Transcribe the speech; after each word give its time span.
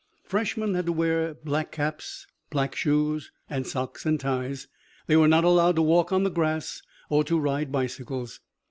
Freshmen 0.23 0.73
had 0.73 0.87
to 0.87 0.91
wear 0.91 1.35
black 1.35 1.71
caps, 1.71 2.25
black 2.49 2.73
shoes 2.75 3.31
and 3.47 3.67
socks 3.67 4.03
and 4.03 4.19
ties. 4.19 4.67
They 5.05 5.15
were 5.15 5.27
not 5.27 5.43
allowed 5.43 5.75
to 5.75 5.83
walk 5.83 6.11
on 6.11 6.23
the 6.23 6.31
grass 6.31 6.81
or 7.11 7.23
to 7.25 7.37
ride 7.39 7.71
bicycles. 7.71 8.39